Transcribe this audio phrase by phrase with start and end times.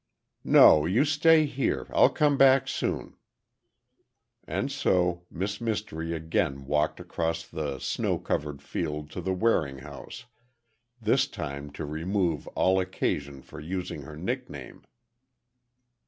[0.43, 1.85] "No, you stay here.
[1.93, 3.17] I'll come back soon."
[4.47, 10.25] And so Miss Mystery again walked across the snow covered field to the Waring house,
[10.99, 14.81] this time to remove all occasion for using her nickname.